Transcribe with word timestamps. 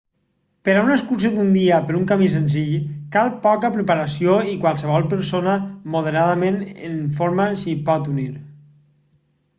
per 0.67 0.73
a 0.77 0.83
una 0.83 0.93
excursió 0.93 1.29
d'un 1.33 1.51
dia 1.57 1.81
per 1.89 1.95
un 1.99 2.07
camí 2.11 2.29
senzill 2.35 2.71
cal 3.15 3.29
poca 3.45 3.71
preparació 3.77 4.39
i 4.55 4.57
qualsevol 4.65 5.07
persona 5.13 5.55
moderadament 5.97 6.59
en 6.91 6.97
forma 7.21 7.49
s'hi 7.65 7.77
pot 7.91 8.09
unir 8.17 8.29